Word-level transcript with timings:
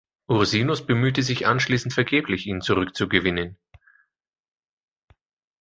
Ursinus 0.27 0.83
bemühte 0.87 1.21
sich 1.21 1.45
anschließend 1.45 1.93
vergeblich, 1.93 2.47
ihn 2.47 2.61
zurückzugewinnen. 2.61 3.59